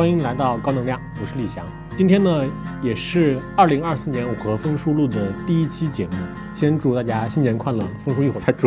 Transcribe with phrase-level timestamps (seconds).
[0.00, 1.62] 欢迎来到高能量，我是李翔。
[1.94, 2.50] 今天呢，
[2.82, 6.14] 也是二零二四年我和风叔录的第一期节目。
[6.54, 8.66] 先祝大家新年快乐，风叔一会儿再祝。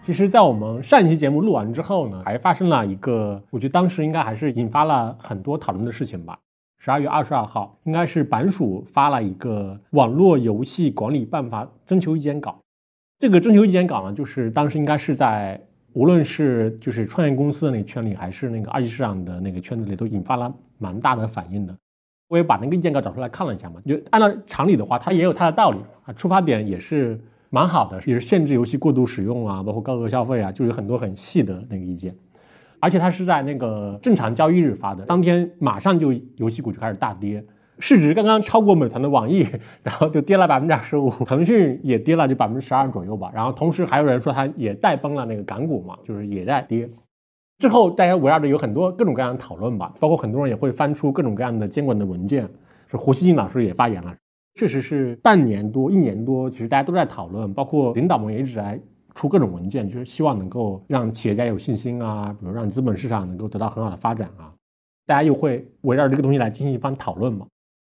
[0.00, 6.38] 其实，在我们上一期节目录完之后呢，还发生了一个，我觉得当时应该还是引发了很多讨论的事情吧。
[6.78, 12.58] 十二月二十二号，应该是版署发了一个网络游戏管理办法征求意见稿。
[13.18, 15.60] 这个征求意见稿呢，就是当时应该是在。
[15.94, 21.76] 无论是就是创业公司的那个圈里，还是那个二级市场的那个圈子里，都引发了蛮大的反应的。
[22.28, 27.20] 我也把那个意见稿找出来看了一下嘛，就按照常理的话，它也有它的道理啊，出发点也是
[27.50, 32.14] 蛮好的，也是限制游戏过度使用啊，包括高额消费啊，就是很多很细的那个意见。
[32.80, 37.44] 而且它是在那个正常交易日发的，当天马上就游戏股就开始大跌。
[37.84, 39.44] 市值刚刚超过美团的网易，
[39.82, 43.28] 然后就跌了百分之二十五，腾讯也跌了就百分之十二左右吧。
[43.34, 46.88] 然后同时还有人说它也带崩了那个港股嘛，就是也在跌。
[47.58, 52.48] 之后大家围绕着有很多各种各样的讨论吧，包括很多人也会翻出各种各样的监管的文件。
[52.88, 54.14] 是胡锡进老师也发言了，
[54.54, 58.80] 确实是半年多、一年多，其实大家都在讨论，包括领导们也一直在
[59.16, 64.52] 出各种文件，就是希望能够让企业家有信心啊，比如让资本市场能够得到很好的发展啊。
[65.04, 67.44] 大家又会围绕这个东西来进行一番讨论嘛。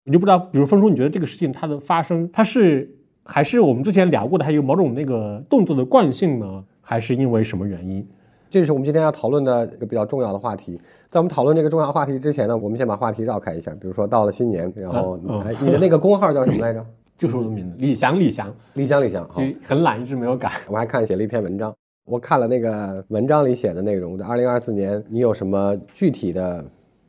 [0.07, 8.07] 我就不知道，比如峰叔，你觉得这个事情它的发生，它是还是我们之前聊过的，它有某种那个动作的惯性呢，还是因为什么原因？
[8.51, 10.79] 这是我们今天要讨论的一个比较重要的话题。
[11.09, 13.73] 在我们讨论这个重要话题之前呢，我们先把话题绕开一下。
[13.73, 16.85] 比如说到了新年，然后哎，你的那个工号叫什么来着？
[17.17, 20.53] 就是我的名字，李翔，李翔，李翔，李翔，就很懒，一直没有改。
[20.69, 21.75] 我还看写了一篇文章，
[22.05, 24.21] 我看了那个文章里写的内容。
[24.23, 26.65] 二零二四年你有什么具体的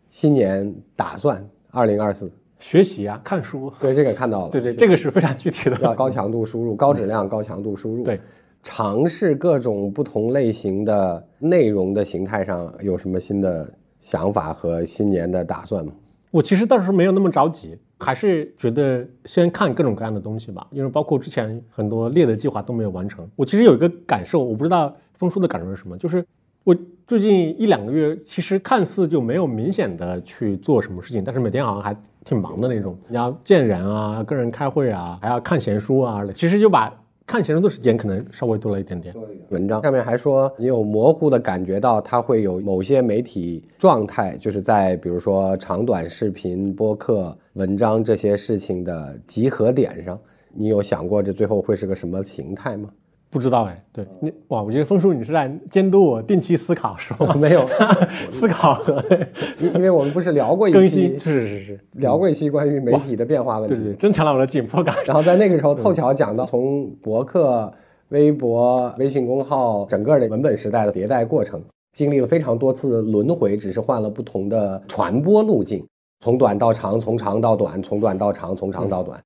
[0.09, 1.44] 新年打算？
[1.72, 2.32] 二零二四。
[2.59, 8.03] 学习啊，看书，对这个看到了，对对，这个是非常具体的，要高强度输入，高质量、高强度输入。
[8.03, 8.20] 对，
[8.64, 15.92] 尝试各种不同类型的内容的形态上有什么新的想法和新年的打算吗？
[16.31, 23.30] 我其实倒是没有那么着急，还是觉得先看各种各样的东西吧，因为包括之前很多列的计划都没有完成。
[23.35, 26.25] 我其实有一个感受，我不知道峰叔的感受是什么，就是。
[26.66, 32.98] 我最近一两个月，其实看似就没有明显的去做什么事情，但是每天好像还挺忙的那种。
[33.08, 36.92] 你要见人啊，跟人开会啊，还要看闲书啊，其实就把
[37.28, 39.14] 看闲书的时间可能稍微多了一点点。
[39.50, 50.20] 文章上面还说，你有模糊的感觉到它会有某些媒体状态，就是在比如说长短视频、播客、文章这些事情的集合点上，
[50.52, 52.90] 你有想过这最后会是个什么形态吗？
[53.35, 57.35] 不知道哎，对你哇，我觉得峰叔你是在监督我定期思考是吗？
[57.35, 57.68] 没有
[58.31, 59.03] 思考和
[59.59, 64.95] 因因为我们不是聊过一期，是是是，聊过一期关于媒体的变化问题，对对，增强了我的紧迫感。
[65.06, 67.69] 然后在那个时候凑巧讲到从博客、
[68.07, 75.85] 微博、微信公号整个的文本时代的迭代过程，经历了非常多次轮回，只是换了不同的传播路径，
[76.24, 79.22] 从短到长，从长到短，从短到长，从长到短。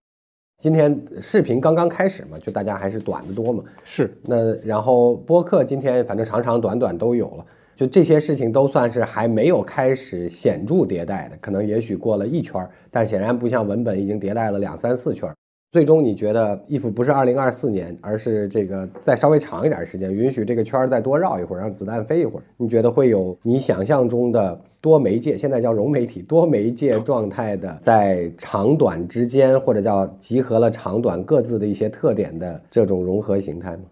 [0.60, 3.64] 今天视频刚刚开始嘛，就大家还是短的多嘛。
[3.86, 7.46] 是，那然后播客今天反正长长短短都有了，
[7.78, 15.36] 就这些事情都算是还没有开始显著迭代的，可能也许过了一圈儿，但显然不像文本已经迭代了两三四圈儿。
[15.72, 24.60] 最终你觉得 if 不是二零二四年，而是这个再稍微长一点时间，允许这个圈儿再多绕一会儿，让子弹飞一会儿，你觉得会有你想象中的？
[24.82, 33.84] 多媒介现在叫融媒体，多媒介状态的，在长短之间，或者叫集合了长短各自的一些特点的这种融合形态吗？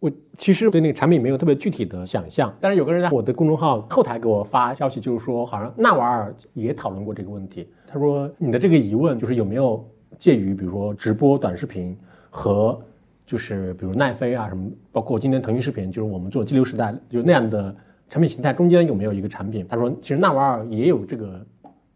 [0.00, 7.68] 我其实对那个产品没有特别具体的想象，但是有个人在我的公众号后台给我发消息，就是说好像纳瓦尔也讨论过这个问题。
[7.86, 11.96] 他说你的这个疑问就是有没有介于比如说直播短视频
[12.30, 12.80] 和
[13.26, 17.74] 就是比如奈飞啊什么，包括今天腾讯视频，就是我们做激流时代就那样的。
[18.10, 19.66] 产品形态中间有没有一个产品？
[19.68, 21.44] 他说，其实纳瓦尔也有这个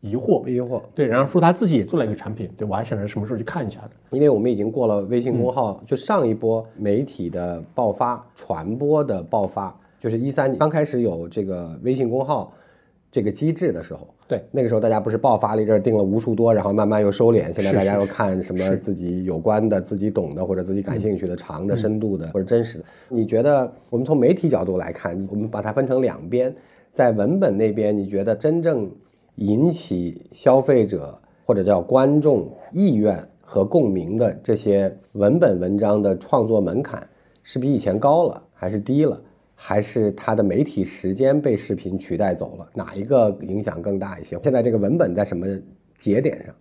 [0.03, 0.83] 疑惑，疑惑。
[0.95, 2.51] 对，然后说他自己也做了一个产品。
[2.55, 3.91] 对我还想着什么时候去看一下的。
[4.11, 12.53] 因为我们已经过了微信公号，就上一波媒体的爆发、传播的爆发，就是一三年刚开始有这个微信公号。
[13.11, 17.53] 这个机制的时候，对那个时候大家不是爆发了一阵，定了无数多，然后慢慢又收敛。
[17.53, 22.85] 现在大家又看什么自己有关的、自己懂的或者自己感兴趣的、长的、深度的或者真实的。
[23.11, 26.55] 你觉得我们从媒体角度来看，我们把它分成两边，
[26.93, 28.91] 在文本那边，你觉得真正
[29.35, 31.15] 引起消费者
[31.45, 37.07] 或者叫观众意愿和共鸣的这些文本文章的创作门槛
[37.43, 39.21] 是比以前高了还是低了？
[39.65, 44.37] 还是它的媒体时间被视频取代走了，哪一个影响更大一些？
[44.43, 45.47] 现在这个文本在什么
[46.01, 46.53] 节点上？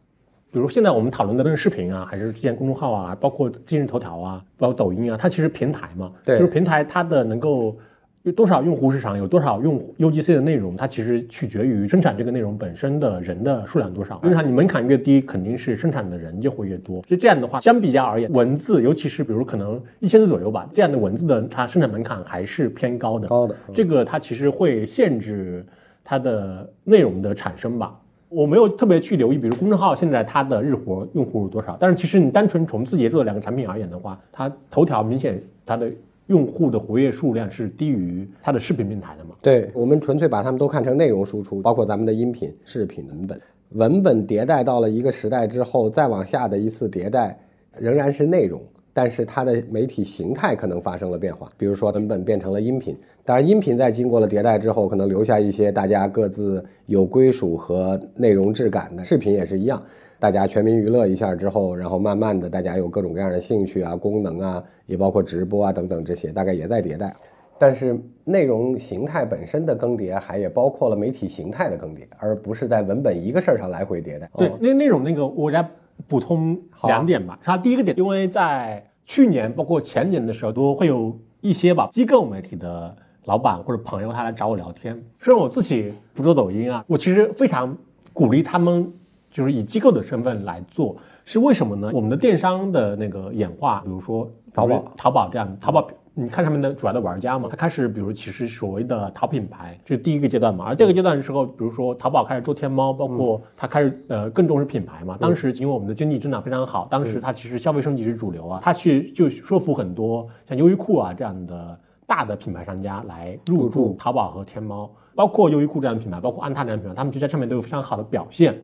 [0.52, 7.76] 比如现在我们讨论的，论视频啊，还是之前公众号啊，包括今日头条啊，包括抖音啊，它其实平台嘛，对，就是平台它的能够
[8.24, 14.22] 有多少用户市场，有多少用户 UGC 的内容，它其实取决于生产这个内容本身的人的数量多少。
[14.22, 17.02] 生产你门槛越低，肯定是生产的人就会越多。
[17.02, 23.28] 就这样的话，相比较而言，文字，尤其是比如可能一千字左右吧，这样的文字的它生产门槛还是偏高的。
[23.28, 25.66] 高的，这个它其实会限制
[26.04, 28.00] 它的内容的产生吧。
[28.30, 35.92] 我没有特别去留意，比如公众号现在它的日活用户是多少，但是其实你单纯从字节做的两个产品而言的话，它头条明显它的。
[36.32, 39.36] 用户的活跃数量是低于它的视频平台的嘛？
[39.42, 43.42] 对我们纯粹把它们都看成内容输出，包括咱们的音频、视频、文本。
[43.72, 47.38] 文本迭代到了一个时代之后，再往下的一次迭代
[47.76, 48.62] 仍然是内容，
[48.94, 51.52] 但是它的媒体形态可能发生了变化。
[51.58, 59.84] 比如说文本变成了音频，当然音频在经过了迭代之后，可能留下一些大家各自有归属和内容质感的视频也是一样。
[60.22, 67.12] 大家全民娱乐一下之后，然后慢慢的，大家有各种各样的兴趣啊、功能啊，也包括直播啊等等这些，大概也在迭代。
[67.58, 74.30] 但是内容形态本身的更迭，还也包括了媒体形态的更迭，而不是在文本一个事儿上来回迭代。
[74.38, 75.68] 对，那内容那个，我再
[76.08, 77.40] 补充两点吧。
[77.44, 82.96] 它第一个点，因为在去年包括前年的时候，都会有一些吧机构媒体的
[83.26, 85.04] 老板或者朋友他来找我聊天。
[85.18, 87.76] 虽然我自己不做抖音啊，我其实非常
[88.14, 88.94] 鼓励他们。
[89.32, 90.96] 就是以机构的身份来做，
[91.26, 91.90] 是为什么呢？
[91.94, 100.66] 我们的电商的那个演化，比如说淘宝、淘宝这样，淘宝你看上面的主要的玩家嘛，他开始比如其实所谓的淘品牌，这是第一个阶段嘛。
[100.68, 105.18] 而第二个阶段的时候，比如说淘宝开始做天猫，包括它开始呃更重视品牌嘛。
[105.18, 118.62] 当时因为我们的经济增长非常好，当时它其实消费升级是主流啊，它去就说服很多像优衣库啊这样的大的品牌商家来入驻淘宝和天猫，包括优衣库这样的品牌，包括安踏这样的品牌，他们就在上面都有非常好的表现。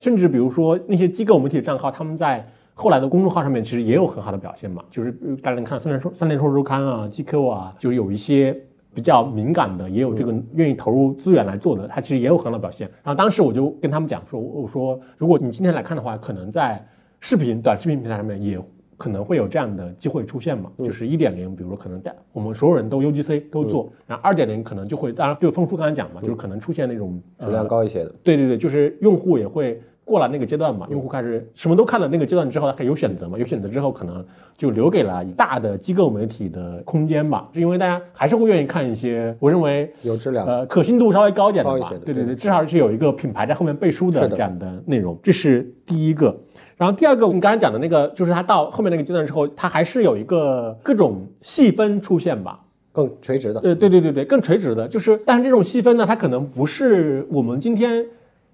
[0.00, 4.84] 甚至比如说那些机构媒体的账号，他们在后来的公众号上面其实也有很好的表现嘛。
[4.90, 5.12] 就是
[5.42, 8.56] 大家能看三联说三联说周刊啊、GQ 啊，就有一些
[8.94, 12.86] 比较敏感的，也有这个愿意投入资源来做的，他其实也有很好的表现。
[13.02, 16.84] 然后当时我就跟他们讲说，我说如果你今天来看的话，可能在
[17.20, 18.58] 视频短视频平台上面也。
[18.96, 20.70] 可能会有这样的机会出现嘛？
[20.78, 28.14] 就是一点零，比如说可能带我们所有人都 UGC 都做，然后二点零可能就会，当然就丰叔刚才讲嘛，就是可能出现那种质量高一些的。
[28.22, 34.24] 对对对，就是用户也会过了那个阶段嘛，用户开始什么都看了那个阶段之后，他可以有选择嘛，有选择之后可能
[34.56, 41.92] 就留给了大的机构媒体的空间吧，是因为大家还是会愿意看一些我认为有质量、呃可信度稍微高一点的吧。
[42.04, 46.34] 对对对，至少是有一个品牌在后面背书的这样的内容，这是第一个。
[46.76, 52.60] 然后第二个，我们刚才讲的那个，就是它到后面那个阶段之后，它还是有一个各种细分出现吧，
[52.92, 53.60] 更垂直的。
[53.60, 58.04] 呃，对对对对，更垂直的，就是，但是这种细分呢，它可能不是我们今天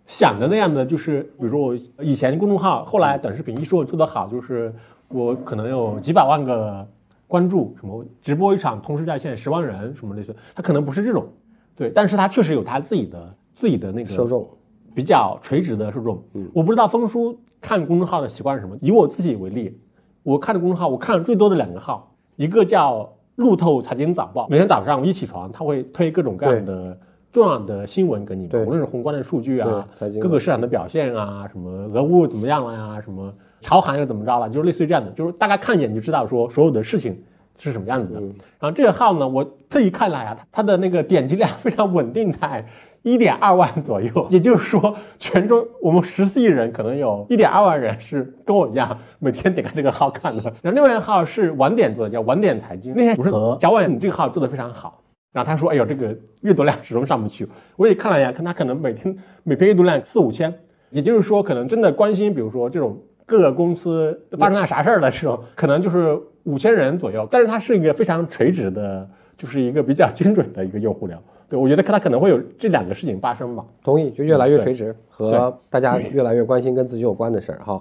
[0.07, 4.73] 想的那样的，就是比如说我以前公众号，后来短视频一说我做得好，就是
[5.09, 6.87] 我可能有几百万个
[7.27, 11.27] 关注，什么直播一场同时在线十万人，什么类似，它可能不是这种，
[11.75, 14.49] 对，但是它确实有它自己的自己的那个受众。
[14.94, 18.77] 比较垂直的受众，嗯，我不知道峰叔看公众号的习惯是什么。
[18.81, 19.81] 以我自己为例，
[20.23, 26.99] 我看的公众号，我看的最多的两个号，一个叫路透财经早报，每天早上我一起床，他会推各种各样的
[27.31, 29.89] 重要的新闻给你，无论是宏观的数据啊，
[30.21, 37.19] 各个市场的表现啊，什么俄乌怎么样了呀，什么朝韩又怎么着了，就是类似于这样的，就是大概看一眼就知道说所有的事情
[37.56, 38.21] 是什么样子的。
[38.21, 42.67] 然后这个号呢，我特意看了呀，它的那个点击量非常稳定在。
[43.02, 50.42] 一点二万左右，也就是说，全中我们十四亿人，可能有一点二万人是跟我一样，每天点开这个号看的。
[50.62, 52.94] 然后另外一个号是晚点做的，叫晚点财经。
[52.94, 55.02] 那天不是和贾晚，你这个号做的非常好。
[55.32, 60.52] 然后他说：“哎呦，这个阅读量始终上不去。”我也看了一下，看他可能每天每篇阅读量四五千，
[60.90, 67.26] 也就是说，可能真的关心，比如说这种各个公司发生了啥事儿的时候，可能就是五千人左右。
[67.30, 71.18] 但是它是一个非常垂直的，就是一个比较精准的一个用户量。
[71.52, 73.62] 对，我觉得它可能会有这两个事情发生吧。
[73.85, 77.78] 同意，就越来越垂直，和大家越来越关心跟自己有关的事儿哈。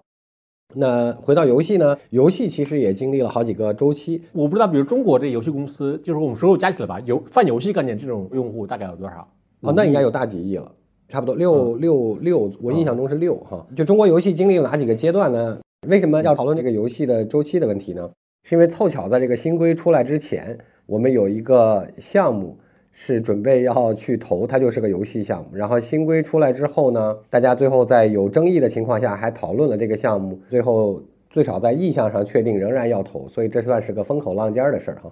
[0.75, 1.97] 那回到游戏呢？
[2.09, 4.21] 游戏其实也经历了好几个周期。
[4.33, 9.25] 我不知道，比如中国这游戏公司，就是我们所有加起来吧，游泛游戏概念这种用户大概有多少？
[9.61, 10.69] 哦，那应该有大几亿了，
[11.07, 13.65] 差不多六六六，我印象中是六哈。
[13.73, 15.57] 就中国游戏经历了哪几个阶段呢？
[15.87, 18.09] 为什么要讨论这个游戏的周期的问题呢？
[18.43, 22.57] 是因为凑巧在这个新规出来之前，我们有一个项目。
[22.91, 25.49] 是准备要去投，它就是个游戏项目。
[25.53, 35.11] 然后新规出来之后呢，大家最后在有争议的情况下还讨论了这个项目，最后最少在意向上确定仍然要投，所以这算是个风口浪尖的事儿哈。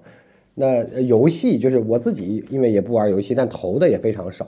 [0.55, 4.45] 那游戏就是我自己，因为也不玩游戏，但投的也非常少。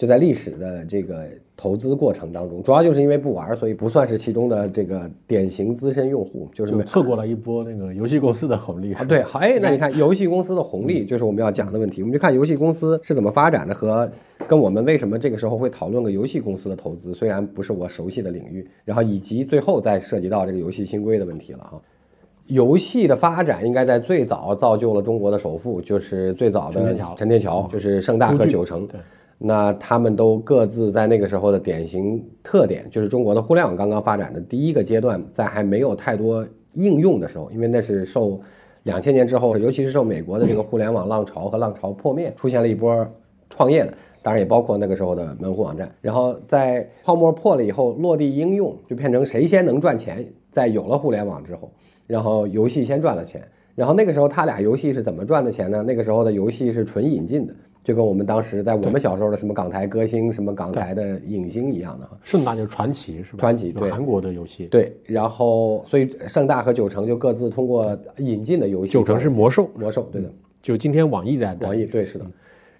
[0.00, 9.04] 就在历史的这个投资过程当中，主要就是因为不玩，所以不算是其中的这个典型资深用户，就是就错过了一波那个游戏公司的红利啊。
[9.04, 12.00] 对，好，哎， 那你看游戏公司的红利，就是我们要讲的问题。
[12.00, 14.10] 我们就看游戏公司是怎么发展的，和
[14.48, 21.78] 跟我们为什么这个时候会讨论个游戏公司的投资，虽然不是我熟悉的领域，然后以及最后再涉及到这个游戏新规的问题了哈。
[22.46, 28.86] 游戏的发展应该在最早造就了中国的首富，就是最早的陈天桥，就是盛大和九成。
[28.86, 28.98] 对。
[29.42, 38.38] 那他们都各自在那个时候的典型特点，就是中国的互联网刚刚发展的第一个阶段，在还没有太多应用的时候，因为那是受
[38.82, 43.06] 两千年之后，尤其是受美国的这个互联网浪潮和浪潮破灭，出现了一波
[43.48, 45.90] 创业的，当然也包括那个时候的门户网站。
[46.02, 51.72] 然后在泡沫破了以后，落地应用就变成谁先能赚钱，在有了互联网之后，
[52.06, 53.42] 然后游戏先赚了钱。
[53.74, 55.82] 然后那个时候他俩游戏是怎么赚的钱呢？
[55.82, 57.54] 那个时候的游戏是纯引进的。
[57.82, 62.18] 就跟我们当时在我们小时候的什么港台歌星、什么港台的影星一样的哈。
[62.22, 63.38] 盛大就是传奇是吧？
[63.38, 63.90] 传奇对。
[63.90, 64.66] 韩国的游戏。
[64.66, 68.92] 对，然后所以盛大和九成就各自通过引进的游戏。
[68.92, 72.26] 九成是魔兽，魔兽对的，就今天网易在网易对是的，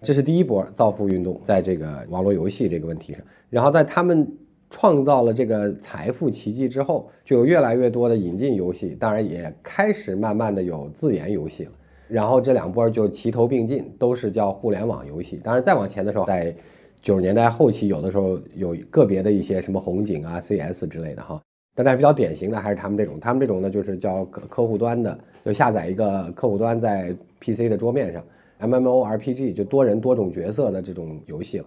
[0.03, 4.31] 这是第一波造富运动，在这个网络游戏这个问题上，然后在他们
[4.69, 11.73] 创造了这个财富奇迹之后，就有越来越多的引进游戏，当然也开始慢慢的有自研游戏了。
[12.11, 15.41] 然后这两波就齐头并进，都是叫互联网游戏。
[15.43, 16.55] 当然再往前的时候，在
[17.01, 21.41] 九十年代后期，有的时候有个别的一些什么红警啊、CS 之类的哈。
[21.75, 28.23] 但但是比较典型的还是他们这种，他们这种呢就是叫客客户端的，就下载一个客户端在 PC 的桌面上
[28.61, 31.67] ，MMORPG 就多人多种角色的这种游戏了。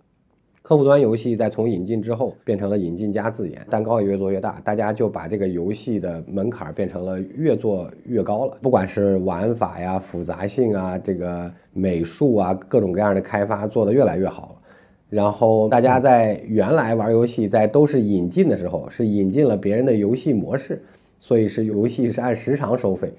[0.64, 8.58] 客户端游戏在从引进之后变成了引进加自研，蛋糕也越做越大，大家就把这个游戏的门槛变成了越做越高了。
[8.62, 14.62] 不管是玩法呀、复杂性啊、这个美术啊，各种各样的开发做得越来越好。
[15.10, 20.82] 然后大家在原来玩游戏在都是引进的时候，是引进了别人的游戏模式，
[21.20, 23.12] 所以是游戏是按时长收费。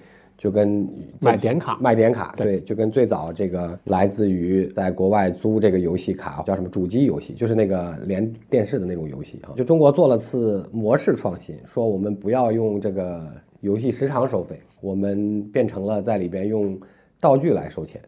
[0.44, 0.86] 就跟
[1.22, 9.56] 买点卡，卖点卡，对，就跟最早这个来自于在国外租这个游戏卡，叫什么主机游戏，就是那个连电视的那种游戏啊。
[9.56, 13.26] 就中国做了次模式创新，说我们不要用这个
[13.60, 16.78] 游戏时长收费，我们变成了在里边用
[17.18, 17.98] 道具来收钱。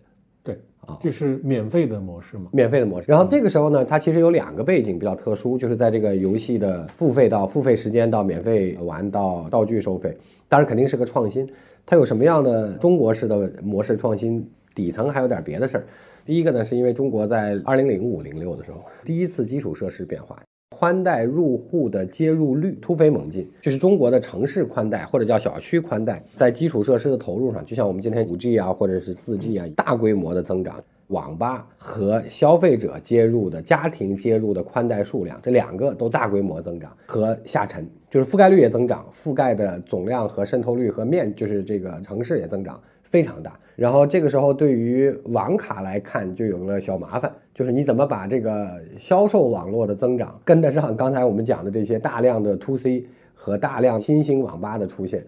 [0.43, 2.50] 对，啊，这是免费的模式吗？
[2.52, 3.07] 免费的模式。
[3.09, 10.14] 然后这个时候呢，它其实有两个背景比较特殊，就是在这个游戏的付费到付费时间到免费玩到道具收费，
[10.49, 11.49] 当然肯定是个创新。
[11.87, 14.45] 它有什么样的中国式的模式创新？
[14.75, 15.87] 底层还有点别的事儿。
[16.23, 20.38] 第一个呢，是因为中国在二零零五零六的时候，第一次基础设施变化，
[20.76, 30.83] 宽带入户的接入率突飞猛进，就是中国的城市宽带或者叫小区宽带，在基础设施的投入上，就像我们今天五 G 啊，或者是四 G 啊，大规模的增长。
[31.09, 43.59] 网吧和消费者接入的家庭接入的宽带数量，这两个都大规模增长和下沉，就是覆盖率也增长，覆盖的总量和渗透率和面，就是这个城市也增长非常大。
[43.77, 55.25] 然后这个时候对于网卡来看，就有了小麻烦，就是你怎么把这个销售网络的增长跟得上刚才我们讲的这些大量的 to C 和大量新兴网吧的出现，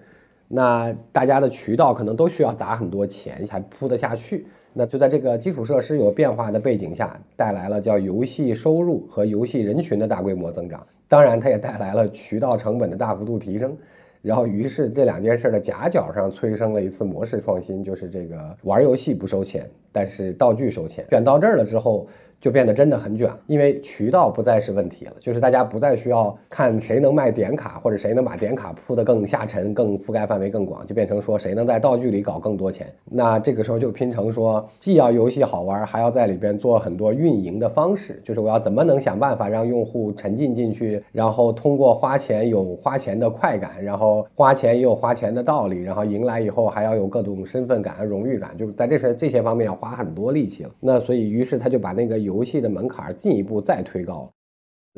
[0.48, 4.46] 那大家的渠道可能都需要砸很多钱才铺得下去。
[4.78, 10.86] 那就在这个基础设施有变化的背景下，带来了叫游戏收入和游戏人群的大规模增长。
[11.08, 13.76] 当然，它也带来了渠道成本的大幅度提升。
[14.22, 21.04] 然后，于是这两件事的夹角上催生了一次模式创新，就是这个玩游戏不收钱，但是道具收钱。
[21.10, 22.06] 选到这儿了之后。
[22.40, 32.86] 就变得真的很卷，因为渠道不再是问题了，就是大家不再需要看谁能卖点卡，或者谁能把点卡铺得更下沉、更覆盖范围更广，就变成说谁能在道具里搞更多钱。
[33.04, 50.70] 那这个时候就拼成说，既要游戏好玩，还要在里边做很多运营的方式，就是我要怎么能想办法让用户沉浸进去，然后通过花钱有花钱的快感，然后花钱也有花钱的道理，然后赢来以后还要有各种身份感、荣誉感，就是在这些这些方面要花很多力气了。
[50.78, 52.27] 那所以于是他就把那个。
[52.28, 54.30] 游戏的门槛进一步再推高了，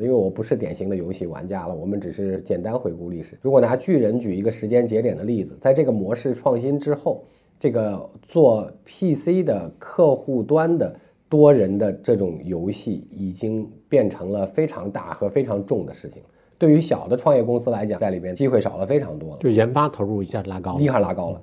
[0.03, 3.37] 因为我不是典型的游戏玩家了，我们只是简单回顾历史。
[3.41, 7.23] 如果拿巨人举一个时间节点的例子，在这个模式创新之后，
[7.57, 10.93] 这个做 PC 的客户端的
[11.29, 16.21] 多人的这种游戏已经变成了非常大和非常重的事情。
[16.57, 21.41] 对于小的创业公司来讲，在里边机会少了非常多了，就研发投入一下拉高，一下拉高了，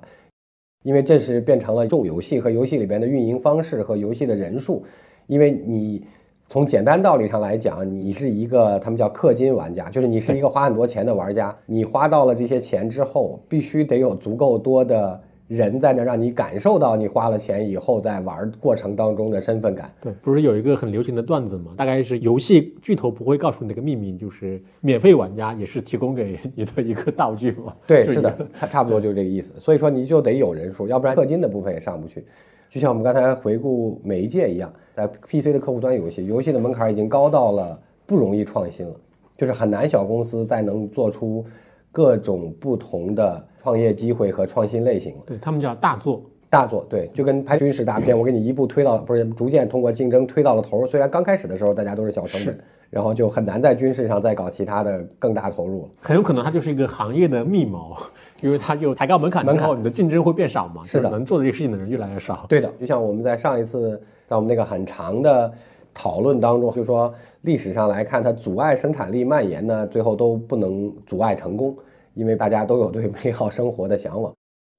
[0.83, 4.83] 因为这是变成了重游戏和游戏里边的运营方式和游戏的人数。
[5.29, 6.03] 因为你
[6.47, 11.55] 从简单道理上来讲，你是一个他们叫氪金玩家，就是你是一个花很多钱的玩家。
[11.67, 19.93] 你花到了这些钱之后，必须得有足够多的人在那让你感受到你花了钱以后在玩过程当中的身份感。
[20.01, 21.73] 对，不是有一个很流行的段子吗？
[21.77, 27.75] 大概是游戏巨头不会告诉你那个秘密，就是免费玩家也是提供给你的一个道具嘛。
[27.85, 29.53] 对， 是的，差差不多就是这个意思。
[29.59, 32.25] 所以说你就得有人数，要不然氪金的部分也上不去。
[32.69, 38.95] 就像我们刚才回顾每一届一样，在 PC 的客户端游戏，游戏的门槛已经高到了不容易创新了，
[39.35, 41.43] 就是很难小公司再能做出
[41.91, 45.23] 各种不同的创业机会和创新类型了。
[45.25, 50.85] 对他们叫大作，大作对，就跟拍军事大片，我给你一步推到，不是逐渐通过竞争推到了头。
[50.85, 52.63] 虽然刚开始的时候大家都是小成本。
[52.89, 57.95] 然后就很难在军事上再搞其他的更大投入，很有可能它就是一个行业的密谋，
[58.41, 60.83] 因为它就抬高门槛之后，你的竞争会变少嘛。
[60.85, 62.45] 是的，能做这个事情的人越来越少。
[62.49, 65.51] 对的，就像我们在上一次在我们那个很长的
[65.93, 71.77] 讨论当中，就说历史上来看，它阻碍生产力蔓延呢，最后都不能阻碍成功，
[72.15, 74.33] 因为大家都有对美好生活的向往。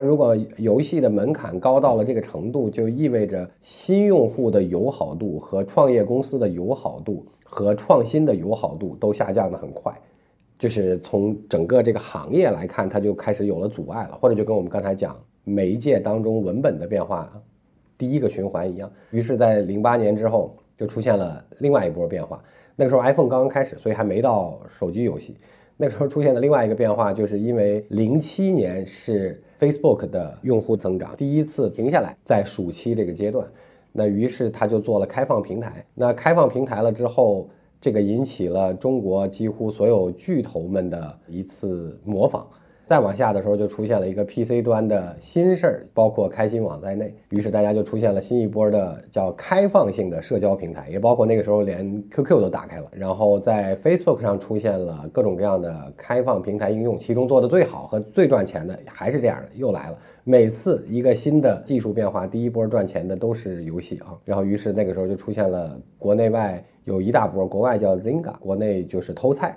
[0.04, 7.24] 如果游戏的门槛高到了这个程度，就意味着新用户的友好度和创业公司的友好度。
[7.50, 9.92] 和创新的友好度都下降的很快，
[10.56, 17.28] 就是从整个这个行业来看，它就开始有了阻碍了，或者就跟我们刚才讲媒介当中文本的变化
[17.98, 18.88] 第一个循环一样。
[19.10, 22.40] 于是，在零八年之后，就出现了另外一波变化。
[22.76, 25.36] 那个时候 iPhone 刚刚开始，所以还没到手机游戏。
[25.76, 33.46] 那个时候出现的另外一个变化，就是因为零七年是 Facebook 的用户增长第一次停下来，在暑期这个阶段。
[33.92, 35.84] 那于是他就做了开放平台。
[35.94, 37.48] 那开放平台了之后，
[37.80, 42.46] 这个引起了中国几乎所有巨头们的一次模仿。
[42.90, 47.14] 再往下的时候，就出现了一个 PC 端的新事儿，包括开心网在内。
[47.28, 52.90] 于是大家就出现了新一波的叫开放性的社交平台，也包括那个时候连 QQ 都打开了。
[52.90, 59.96] 然后在 Facebook 上出现了各种各样的开放平台应用，其中做的最好和最赚钱的还是这样的，又来了。
[60.24, 64.18] 每次一个新的技术变化，第一波赚钱的都是游戏啊。
[64.24, 69.56] 然后于是那个时候就出现了国内外有一大波，国外叫 Zynga，国内就是偷菜。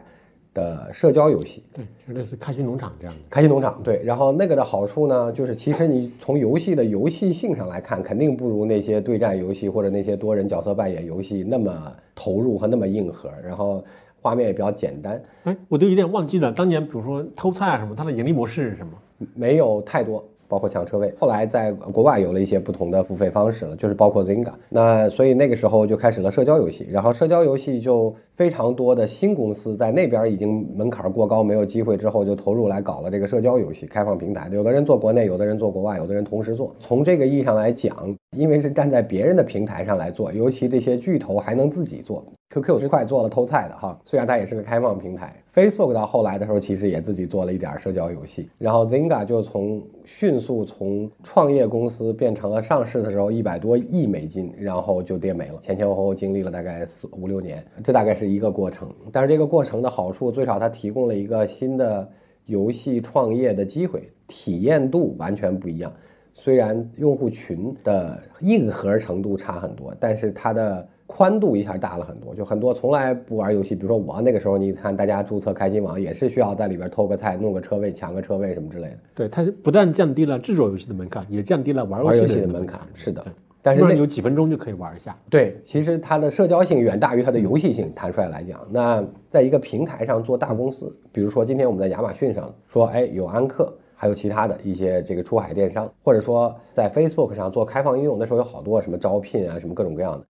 [0.54, 3.22] 的社交游戏，对，就类似开心农场这样的。
[3.30, 4.02] 开心农场，对。
[4.04, 13.30] 然后那个的好处呢，就是其实你从游戏的游戏性上来看，肯定不如那些对战游戏或者那些多人角色扮演游戏那么投入和那么硬核。
[13.44, 13.84] 然后
[14.22, 15.22] 画面也比较简单。
[15.46, 18.94] 哎，我都有点忘记了，当年比如说偷菜啊什么，它的盈利模式是什么？
[19.34, 20.24] 没有太多。
[20.46, 24.52] 包括抢车位，后来在国外有了一些不同的付费方式了，就是包括 Zynga。
[24.70, 34.50] 那所以那个时候就开始了社交游戏，然后社交游戏就非常多的新公司在那边已经门槛过高，没有机会之后就投入来搞了这个社交游戏开放平台。
[34.52, 36.76] 有的人做国内，有的人做国外，有的人同时做。
[36.80, 37.96] 从这个意义上来讲，
[38.36, 42.26] 因为是站在别人的平台上来做，尤其这些巨头还能自己做。
[42.50, 45.36] QQ 这块做了偷菜的哈，虽然它也是个开放平台。
[45.56, 48.48] Facebook 到后来的时候，其实也自己做了一点社交游戏。
[48.60, 55.60] 然后 Zynga 就从迅速从创业公司变成了上市的时候一百多亿美金，然后就跌没了。
[55.62, 58.90] 前前后后经历了大概四五六年，这大概是一个过程。
[59.12, 62.10] 但是这个过程的好处，最少它提供了一个新的
[62.46, 65.92] 游戏创业的机会，体验度完全不一样。
[66.34, 70.88] 虽然用户群的硬核程度差很多，但是它的。
[71.06, 78.98] 宽度一下大了很多，就很多从来不玩游戏，比如说我那个时候，你看大家注册开心网也是需要在里边偷个菜、弄个车位、抢个车位什么之类的。
[79.14, 82.80] 对，它是不但降低了制作游戏的门槛，也降低了玩游戏的门槛。
[82.96, 83.24] 是的，
[83.64, 85.18] 但是有几分钟就可以玩一下。
[85.30, 87.90] 对，其实它的社交性远大于它的游戏性。
[87.96, 100.26] 坦率来讲，那在一个平台上做大公司，比如说今天我们在亚马逊上说，哎，有安克，还有其他的一些这个出海电商，或者说在 Facebook 上做开放应用，那时候有好多什么招聘啊，什么各种各样的。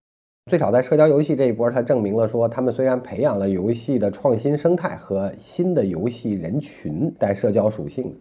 [0.52, 8.14] 最少在社交游戏这一波，它证明了说，他们虽然培养了游戏的创新生态和新的游戏人群带社交属性，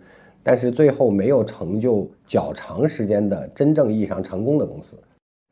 [0.42, 4.98] 但是最后没有成就较长时间的真正意义上成功的公司。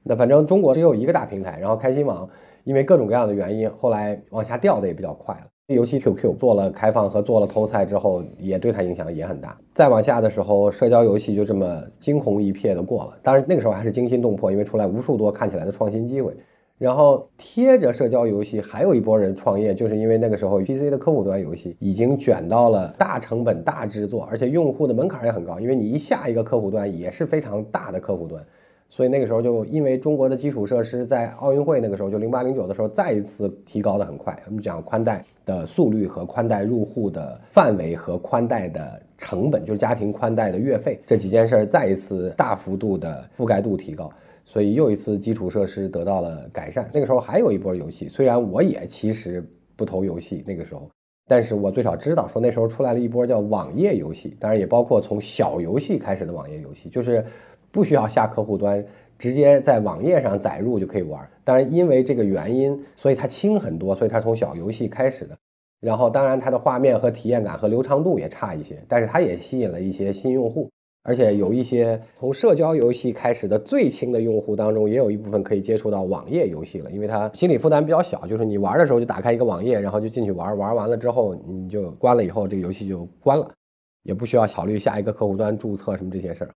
[0.02, 2.28] 那反正中国只有一个大平台，然后开心网
[2.64, 5.46] 因为各种各样的原因，后来往下掉的也比较快了。
[5.74, 9.56] 尤其 QQ 做了开放和做了偷菜之后，也对它影响也很大。
[9.72, 13.12] 再往下的时候，社交游戏就这么惊鸿一瞥的过了。
[13.22, 16.36] 当然那个时候还是惊心动魄，因为出来无数多看起来的创新机会。
[16.80, 28.42] 然后贴着社交游戏，还有一波人创业，就是因为那个时候 PC 的客户端游戏已经卷到了大成本、大制作，而且用户的门槛也很高，因为你一下一个客户端也是非常大的客户端，
[28.88, 44.10] 所以那个时候就因为中国的基础设施在奥运会那个时候就零八零九的时候再一次提高的很快，我们讲宽带的速率和宽带入户的范围和宽带的成本，就是家庭宽带的月费这几件事儿再一次大幅度的覆盖度提高。
[44.44, 46.90] 所以又一次基础设施得到了改善。
[46.92, 49.44] 那个时候还有一波游戏，虽然我也其实
[49.76, 50.88] 不投游戏，那个时候，
[51.28, 57.24] 但是我最少知道说那时候出来了一波叫网页游戏，当然也包括从小游戏开始的网页游戏，就是
[57.70, 58.84] 不需要下客户端，
[59.18, 61.28] 直接在网页上载入就可以玩。
[61.44, 65.36] 当然因为这个原因，所以它轻很多，所以它从小游戏开始的。
[65.80, 70.68] 然后当然它的画面和体验感和流畅度也差一些，但是它也吸引了一些新用户。
[71.02, 83.50] 而且有一些从社交游戏开始的最轻的用户当中，也有一部分可以接触到网页游戏了，因为它心理负担比较小，就是你玩的时候就打开一个网页，然后就进去玩，玩完了之后你就关了，以后这个游戏就关了，
[84.02, 86.50] 也不需要考虑下一个客户端注册什么这些事儿。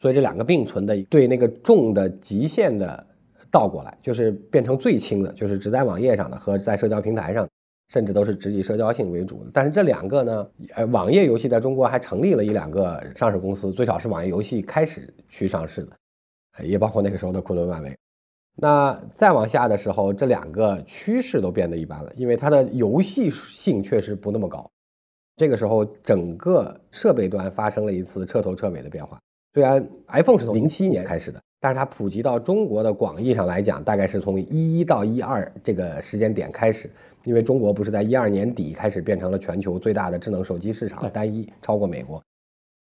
[0.00, 3.06] 所以这两个并存的，对那个重的极限的
[3.50, 7.48] 倒过来，就是变成最轻的，就是只在网页上的和在社交平台上。
[7.92, 17.94] 甚至都是只以社交性为主的，但是这两个呢，呃，网页游戏在中国还成立了一两个上市公司，最少是网页游戏开始去上市的，也包括那个时候的昆仑万维。
[18.56, 24.66] 那再往下的时候，这两个趋势都变得一般了，因为它的游戏性确实不那么高。
[25.36, 29.18] 这个时候，整个设备端发生了一次彻头彻尾的变化。
[29.52, 36.90] 虽然 iPhone 是从零七年开始的，但是它普及到中国的广义上来讲，大概是从一一到一二这个时间点开始。
[37.24, 42.20] 因为中国不是在一二年底开始变成了全球最大的智能手机市场，单一超过美国。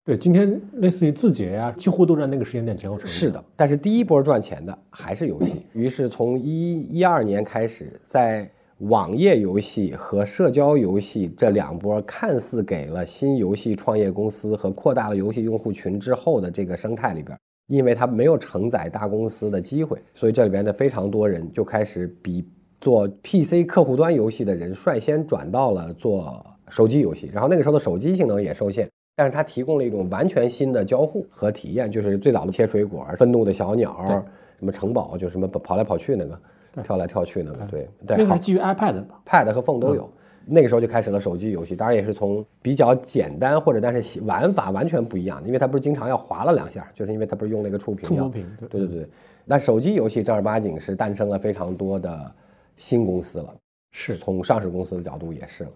[0.03, 3.11] 对，今天类似于字节呀，几乎都在那个时间点前后成立。
[3.12, 5.66] 是的，但是第一波赚钱的还是游戏。
[5.75, 17.38] 于是从一一二年开始，在网页游戏和社交游戏这两波看似给了新游戏创业公司和扩大了游戏用户群之后的这个生态里边，
[17.71, 22.45] 因为它没有承载大公司的机会，所以这里边的非常多人就开始比。
[22.83, 34.25] 做 PC 客户端游戏的人率先转到了做手机游戏，然后那个时候的手机性能也受限，但是它提供了一种完全新的交互和体验，就是最早的切水果、愤怒的小鸟、
[34.59, 36.41] 什么城堡，就什么跑来跑去那个，
[36.83, 38.17] 跳来跳去那个，对对。
[38.17, 40.11] 那个是基于 iPad 的，Pad 和 Phone 都有。
[40.51, 48.07] 那个时候就开始了手机游戏，当然也是从比较简单或者但是玩法完全不一样，因为它不是经常要划了两下，就是因为它不是用那个触屏。
[48.09, 49.09] 触屏，对对对。
[49.45, 52.35] 那手机游戏正儿八经是诞生了非常多的。
[52.77, 53.55] 新公司了，
[53.93, 55.71] 是从上市公司的角度也是了，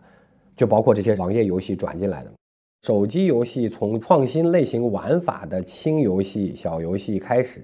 [0.57, 2.33] 就包括这些网页游戏转进来的，
[2.83, 7.61] 手机游戏从创新类型玩法的轻游戏、小游戏开始，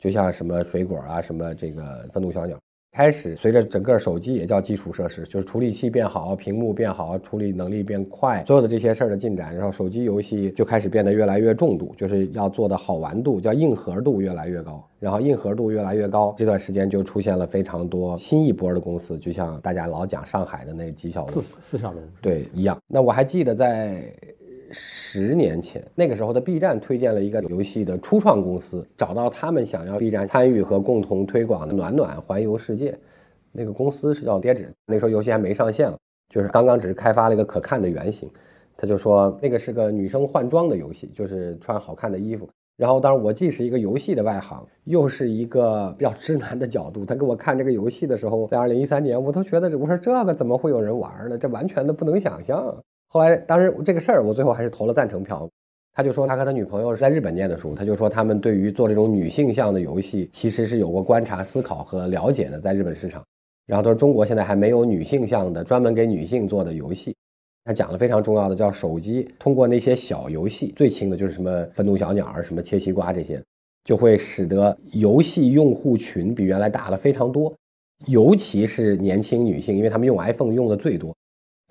[0.00, 2.58] 就像什么水果啊，什么这个愤怒小鸟。
[2.92, 22.76] 开始随着整个手机也叫基础设施，就是处理器变好，屏幕变好，处理能力变快，所有的这些事儿的进展，然后手机游戏就开始变得越来越重度，就是要做的好玩度叫硬核度越来越高，然后硬核度越来越高，这段时间就出现了非常多新一波的公司，就像大家老讲上海的那几小龙，四四小龙，对，一样。
[22.88, 24.12] 那我还记得在。
[24.72, 32.92] 十年前，那个时候的 B 站推荐了一个游戏的初创公司，找到他们想要 B 站参与和共同推广的《暖暖环游世界》，
[33.52, 34.70] 那个公司是叫叠纸。
[34.86, 35.96] 那时候游戏还没上线了，
[36.28, 38.30] 就是刚刚只是开发了一个可看的原型。
[38.76, 42.48] 他就说那个是个女生换装的游戏，就是穿好看的衣服。
[42.78, 51.36] 然后当然我既是一个游戏的外行，又是一个比较直男的角度，他给我看这个游戏的时候，在二零一三年，我都觉得我说这个怎么会有人玩呢？
[51.36, 52.74] 这完全的不能想象。
[53.12, 55.50] 后来，当时这个事儿，我最后还是投了赞成票。
[55.92, 57.74] 他就说，他和他女朋友是在日本念的书。
[57.74, 63.20] 他就说，他们对于做这种女性向的游戏，其实是有过观察、思考和了解的，在日本市场。
[63.66, 67.12] 然后他说，中国现在还没有女性向的专门给女性做的游戏。
[67.64, 73.42] 他讲了非常重要的，叫手机通过那些小游戏，最轻的就是什么愤怒小鸟、什么切西瓜这些，
[73.82, 77.52] 就会使得游戏用户群比原来大了非常多，
[78.06, 81.12] 尤其是年轻女性，因为他们用 iPhone 用的最多。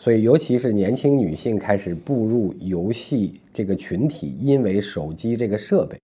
[0.02, 6.00] 所以，尤其是年轻女性开始步入游戏这个群体，因为手机这个设备，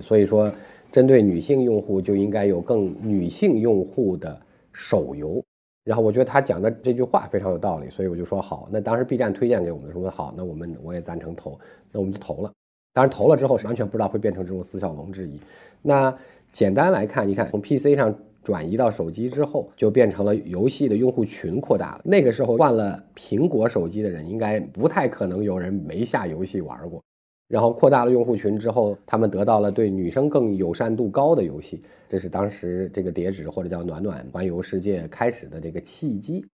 [0.00, 0.48] 所以说，
[0.92, 4.40] 针对女性用户就应该有更女性用户的
[4.72, 5.42] 手游。
[5.82, 8.68] 然后，我觉得他讲的这句话非常有道理，所以我就说好。
[8.70, 11.58] 那当时 B 站推荐给我们说好，那我们我也赞成投，
[11.90, 12.52] 那我们就投了。
[12.92, 15.40] 当然，投了之后是完全不知道会变成这种四小龙之一。
[15.82, 16.16] 那
[16.52, 18.16] 简单来看，你看从 PC 上。
[18.42, 22.00] 转移到手机之后，就变成了游戏的用户群扩大了。
[22.04, 27.02] 那个时候换了苹果手机的人，应该不太可能有人没下游戏玩过。
[27.48, 36.46] 然后扩大了用户群之后，他们得到了对女生更友善度高的游戏，这是当时这个叠纸或者叫暖暖环游世界开始的这个契机。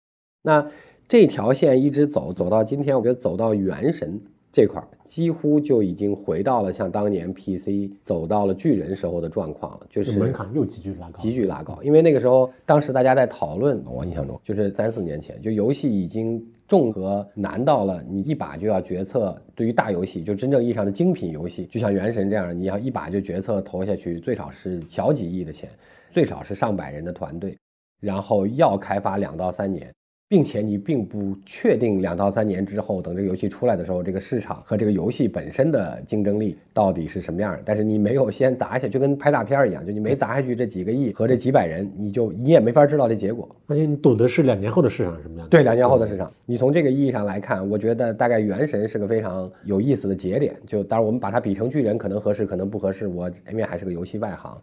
[0.42, 0.64] 那
[1.08, 4.20] 这条线一直走走到今天，我觉得走到元神。
[4.54, 11.76] 这块儿几乎就已经回到了像当年 PC 走到了巨人时候的状况了，就是门槛又急剧拉高，急剧拉高。
[11.82, 19.36] 因为那个时候，当时大家在讨论，我印象中就是三四年前，就游戏已经重和难到了，你一把就要决策。
[19.56, 25.68] 对于大游戏，就真正意义上的精品游戏，就像原神这样，你要一把就决策投下去，最少是小几亿的钱，
[26.12, 27.58] 最少是上百人的团队，
[28.00, 29.92] 然后要开发两到三年。
[30.34, 37.56] 并且你并不确定两到三年之后，等这个游戏出来的时候，这个市场和这个游戏本身的竞争力到底是什么样。
[37.64, 43.48] 但是你没有先砸下去，就跟拍大片一样，就你没砸下去这几个亿和这几百人，你就你也没法知道这结果。
[43.68, 45.50] 而且你懂的是两年后的市场是什么样的？
[45.50, 46.28] 对，两年后的市场。
[46.46, 50.56] 你从这个意义上来看，我觉得大概《原神》是个非常有意思的节点。
[50.66, 53.06] 就当然我们把它比成巨人，可能合适，可能不合适。
[53.06, 54.60] 我因为还是个游戏外行。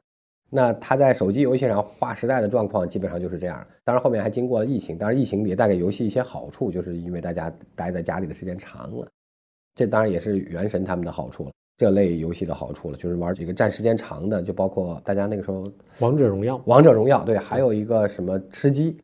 [0.54, 3.66] 那他在手机游戏上划时代的状况基本上就是这样。
[3.86, 9.08] 当然后面还经过了疫情，当然疫情也带给游戏一些好处，就是因为大家待在家里的时间长了，
[9.76, 11.52] 这当然也是原神他们的好处了。
[11.78, 15.64] 这类游戏的好处了，就是玩几个占时间长的，就包括大家那个时候
[16.00, 19.00] 王者荣耀，王者荣耀对，还有一个什么吃鸡，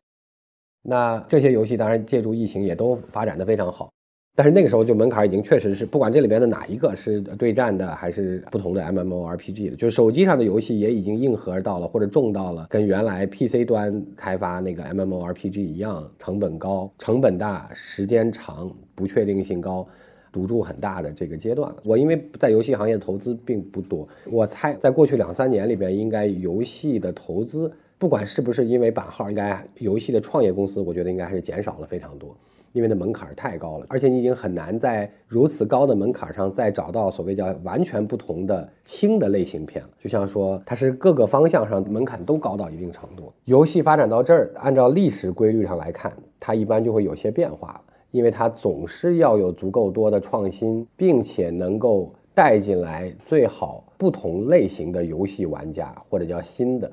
[0.82, 3.90] 那这些游戏当然借助疫情也都发展的非常好。
[4.38, 19.84] 但是那个时候就门槛已经确实是，不管这里边的哪一个是对战的，还是不同的 MMORPG 的，就是手机上的游戏也已经硬核到了，或者重到了跟原来 PC 端开发那个 MMORPG 一样，成本高、成本大、时间长、不确定性高、
[20.30, 21.74] 赌注很大的这个阶段。
[21.82, 32.36] 我因为在游戏行业投资并不多，我猜在过去两三年里边，应该游戏的投资，不管是不是因为版号，应该游戏的创业公司，我觉得应该还是减少了非常多。
[32.78, 39.90] 因为那门槛太高了，而且你已经很难在如此高的门槛上再找到所谓叫完全不同的轻的类型片了。
[39.98, 43.32] 就像说，它是各个方向上门槛都高到一定程度。
[43.46, 56.88] 游戏发展到这儿，按照历史规律上来看，它一般就会有些变化，因为它总是要有足够多的创新，并且能够带进来最好不同类型的游戏玩家，或者叫新的。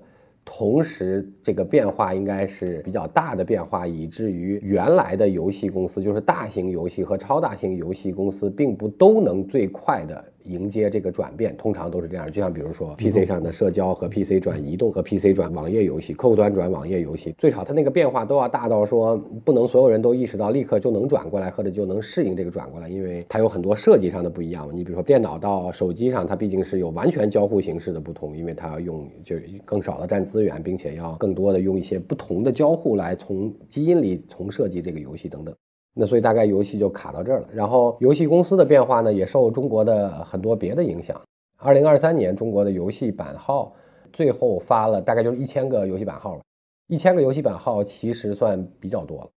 [0.46, 10.24] 同时，这个变化应该是比较大的变化，以至于原来的游戏公司，就是大型游戏和超大型游戏公司，并不都能最快的。
[10.46, 12.26] 迎接这个转变，通常都是这样。
[12.32, 24.70] 就像比如说，PC 上的社交和 PC 转移动和 PC 转网页游戏，客户端转网页游戏，最少它那个变化都要大到说，不能所有人都意识到立刻就能转过来，或者就能适应这个转过来，因为它有很多设计上的不一样。
[24.74, 35.56] 你比如说电脑到手机上，它毕竟是有完全交互形式的不同，因为它要用就更少的占资源，并且要更多的用一些不同的交互来从基因里重设计这个游戏等等。
[35.98, 41.20] 那所以大概游戏就卡到这儿了，然后游戏公司的变化呢，也受中国的很多别的影响。
[41.58, 43.74] 二零二三年，中国的游戏版号
[44.12, 46.42] 最后发了大概就是一千个游戏版号了，
[46.88, 49.30] 一千个游戏版号其实算比较多了，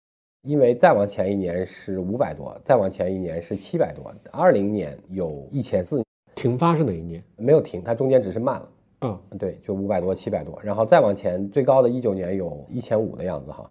[0.48, 6.04] 因为再往前一年是五百多，再往前一年是七百多，二零年有一千四。
[6.34, 7.24] 停发是哪一年？
[7.36, 8.70] 没有停，它中间只是慢了。
[9.02, 13.70] 嗯，对，就五百多、七百多，然后再往前最高的一九年有一千五的样子哈。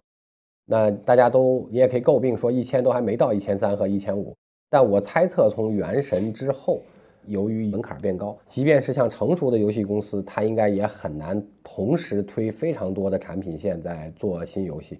[0.69, 4.35] 那大家都，你也可以诟病说一千都还没到一千三和一千五，
[4.69, 6.81] 但我猜测从元神之后，
[7.25, 14.99] 由于门槛变高，即便是像成熟的游戏公司，它应该也很难同时推非常多的产品线在做新游戏。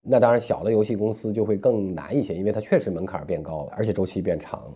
[0.00, 4.74] 那当然，小的游戏公司就会更难一些，因为它确实门槛变高了，而且周期变长了。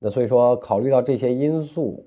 [0.00, 2.02] 那所以说，考虑到这些因素。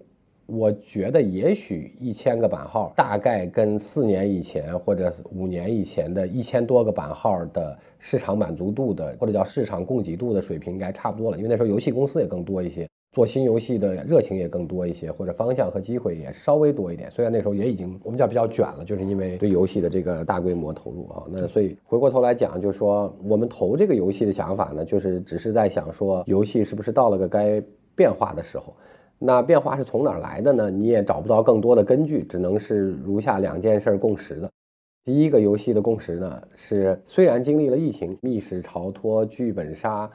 [0.48, 17.12] 我觉得也许一千个版号大概跟四年以前或者五年以前的一千多个版号的市场满足度的或者叫市场供给度的水平应该差不多了，因为那时候游戏公司也更多一些，做新游戏的热情也更多一些，或者方向和机会也稍微多一点。
[17.12, 21.24] 虽然那时候也已经我们叫比较卷了，就是因为对游戏的这个大规模投入啊。
[21.30, 27.62] 那所以回过头来讲，就是说我们投这个游戏的想法呢，就是只是在想说游戏是不是到了个该
[27.96, 28.74] 变化的时候。
[29.20, 30.70] 那变化是从哪儿来的呢？
[30.70, 34.50] 你也找不到更多的根据，只能是如下两件事共识的。
[35.04, 40.10] 第一个游戏的共识呢，是虽然经历了疫情、密室逃脱、剧本杀，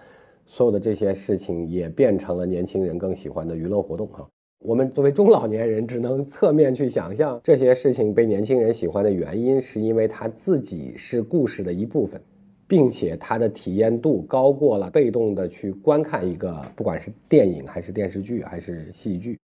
[0.47, 4.29] 所有的这些事情也变成了年轻人更喜欢的娱乐活动哈。
[4.61, 12.21] 我们作为中老年人，只能侧面去想象这些事情被年轻人喜欢的原因，是因为它自己是故事的一部分。
[12.73, 19.39] 并且它的体验度高过了被动的去观看一个，不管是电影还是电视剧还是戏剧，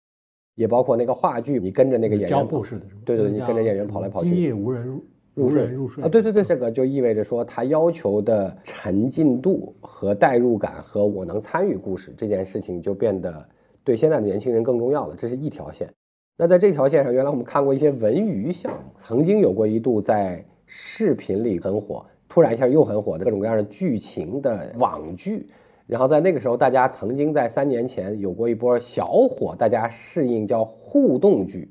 [0.57, 4.29] 也包括那个话剧，你跟着那个演员交互式的，对对，你跟着演员跑来跑去。
[4.29, 5.03] 今夜无人入
[5.35, 5.49] 入
[5.89, 13.43] 睡啊，对对对，这个就意味着说，它要求的沉浸度和代入感和我能参与故事这件事情就变得
[13.83, 15.17] 对现在的年轻人更重要了。
[15.17, 15.89] 这是一条线。
[16.37, 22.05] 那在这条线上，原来我们看过一些文娱项目，曾经有过一度在视频里很火。
[22.35, 25.47] 突然一下又很火的各种各样的剧情的网剧，
[25.87, 31.71] 然后在那个时候，大家曾经在三年前有过一波小火，大家适应叫互动剧，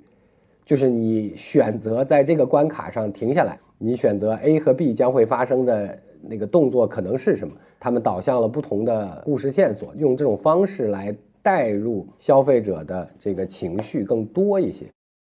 [0.63, 14.85] 就是你选择在这个关卡上停下来，你选择 A 和 B 将会发生的那个动作可能是什么，他们导向了不同的故事线索，用这种方式来带入消费者的这个情绪更多一些。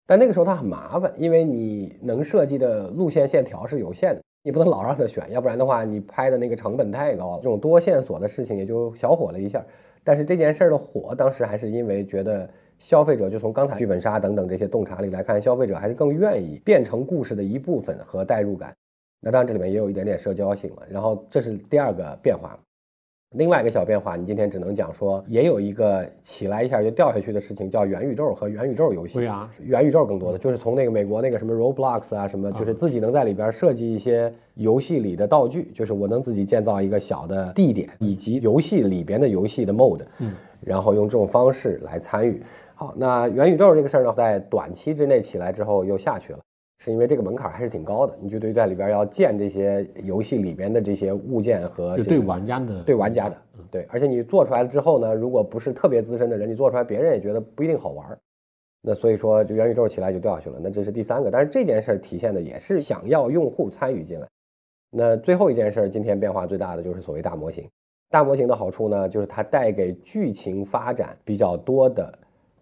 [0.09, 4.21] 但那个时候它很麻烦，因为你能设计的路线线条是有限的。
[4.43, 7.37] 你不能老让他选，要不然的话，你拍的那个成本太高了。
[7.39, 9.65] 这种多线索的事情也就小火了一下。
[10.03, 12.49] 但是这件事儿的火，当时还是因为觉得
[12.79, 18.75] 消费者就从刚才剧本杀等等这些洞察力来看，消费者还是更愿意变成故事的一部分和代入感。
[19.21, 20.83] 那当然这里面也有一点点社交性了。
[20.89, 22.59] 然后这是第二个变化。
[23.37, 29.19] 另外一个小变化，你今天只能讲说，也有一个起来一下就掉下去的事情，叫元宇宙和元宇宙游戏。
[29.19, 42.43] 对啊，元宇宙更多的就是从那个美国那个什么 Roblox 啊，什么就是自己能在里边设计一些游戏里的道具，就是我能自己建造一个小的地点，以及游戏里边的游戏的 mode，嗯，然后用这种方式来参与。
[42.75, 46.41] 好，那元宇宙这个事儿呢，在短期之内起来之后又下去了。
[46.83, 53.37] 是因为这个门槛还是挺高的，你就对在里边要建这些游戏里边的这些物件和对玩家的对玩家的，
[53.71, 58.19] 对，而且你做出来了之后呢，如果不是特别资深的人，你做出来别人也觉得不一定好玩，
[58.81, 60.59] 那所以说就元宇宙起来就掉下去了。
[60.59, 64.27] 那这是第三个，但是这件事体现的也是想要用户参与进来。
[64.91, 67.69] 那最后一件事，今天变化最大的就是所谓大模型。
[68.09, 72.11] 大模型的好处呢，就是它带给剧情发展比较多的。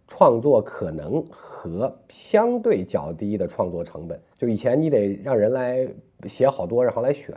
[0.09, 5.87] 创作可能和相对较低的创作成本，就以前你得让人来
[6.25, 7.33] 写好多，然后来选，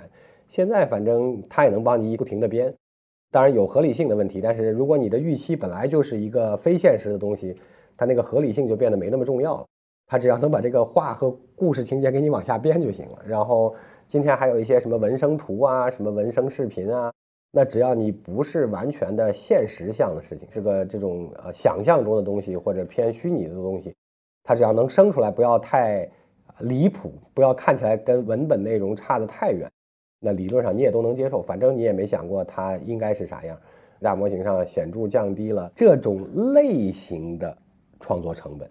[0.47, 2.73] 现在反正他也能帮你不停的编，
[3.29, 7.55] 当然有合理性的问题，但是如果你的预期本来就是一个非现实的东西，
[7.97, 9.65] 它那个合理性就变得没那么重要了，
[10.07, 13.19] 他只要能把这个画和故事情节给你往下编就行了。
[13.25, 13.75] 然后
[14.07, 17.11] 今天还有一些什么纹生图啊，什么纹生视频啊。
[17.51, 23.93] 那只要你不是完全的现实像的事情，是个这种呃想象中的东西或者偏虚拟的东西，
[24.43, 26.09] 它只要能生出来，不要太
[26.59, 29.69] 离谱，不要看起来跟文本内容差得太远，
[30.21, 31.41] 那理论上你也都能接受。
[31.41, 33.59] 反正你也没想过它应该是啥样，
[33.99, 37.57] 大模型上显著降低了这种类型的
[37.99, 38.69] 创作成本。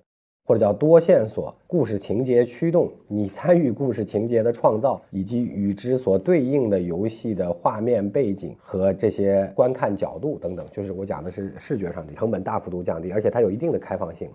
[0.51, 14.29] 或者叫多线索故事情节驱动，你参与故事情节的创造，以及与之所对应的游戏的画面背景和这些观看角度等等，就是我讲的是视觉上的成本大幅度降低，而且它有一定的开放性。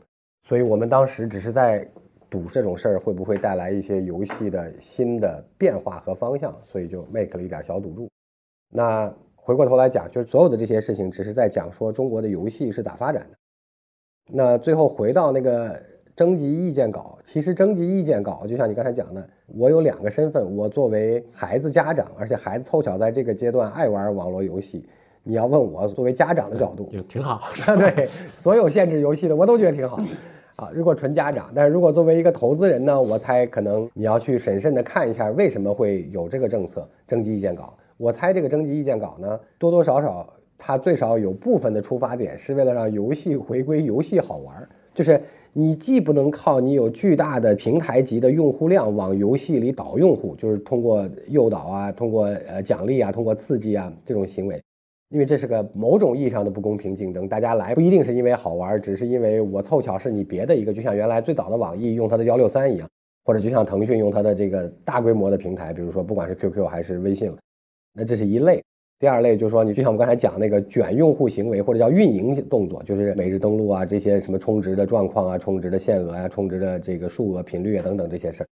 [0.44, 1.86] 所以我们当时只是在
[2.30, 8.10] 赌这种事儿会不会带来一些游戏的新的变化和方向，所以就 make 了一点小赌注。
[8.72, 13.38] 那回过头来讲，就是所有的这些事情，只是在讲说中国的游戏是咋发展的。
[14.32, 15.78] 那最后回到那个。
[16.16, 24.88] 征集意见稿，其实征集意见稿就像你刚才讲的，我有两个身份，我作为孩子家长，而且孩子凑巧在这个阶段爱玩网络游戏，
[25.24, 27.42] 你要问我作为家长的角度，就挺好。
[27.78, 30.00] 对，所有限制游戏的我都觉得挺好。
[30.56, 37.74] 啊，如果纯家长，但是如果作为一个投资人呢，我猜可能你要去审慎的看一下为什么会有这个政策征集意见稿。
[37.98, 40.26] 我猜这个征集意见稿呢，多多少少
[40.58, 45.22] 它最少有部分的出发点是为了让游戏回归游戏好玩，就是。
[45.58, 54.62] 你既不能靠你有巨大的平台级的用户量往游戏里导用户，就是通过诱导啊，通过呃奖励啊，通过刺激啊这种行为，
[55.12, 57.26] 因为这是个某种意义上的不公平竞争。
[57.26, 62.90] 大家来不一定是因为好玩，只是因为我凑巧是你别的一个，就像原来最早的网易用它的幺六三一样，
[63.24, 67.34] 或者就像腾讯用它的这个大规模的平台，比如说不管是 QQ 还是微信，
[67.94, 68.62] 那这是一类。
[68.98, 78.48] 第二类就是说，你就像我们刚才讲那个卷用户行为或者叫运营动作，就是每日登录啊，这些什么充值的状况啊，充值的限额啊，充值的这个数额、频率啊等等这些事儿。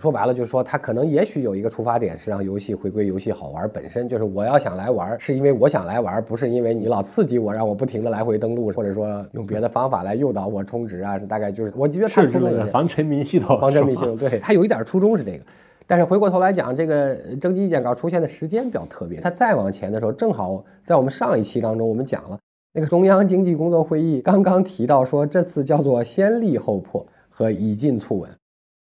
[0.00, 15.44] 说白了就是说，它可能也许有一个出发点是让游戏回归游戏好玩，本身就是我要想来玩，是因为我想来玩，不是因为你老刺激我，让我不停的来回登录，或者说用别的方法来诱导我充值啊，大概就是我觉得它初衷防沉迷系统，防沉迷系统，对，它有一点初衷是这个。
[15.92, 19.20] 但是回过头来讲，这个征集意见稿出现的时间比较特别。
[19.20, 22.38] 它再往前的时候，正好在我们上一期当中，我们讲了
[22.72, 28.30] 那个中央经济工作会议刚刚提到说，这次叫做先立后破和以进促稳。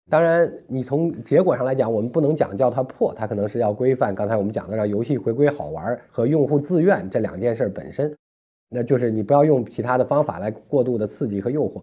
[0.08, 8.14] 当然，你从结果上来讲，我们不能讲叫它破，它可能是要规范刚才我们讲的让游戏回归好玩和用户自愿这两件事本身，
[8.68, 11.82] 那就是你不要用其他的方法来过度的刺激和诱惑。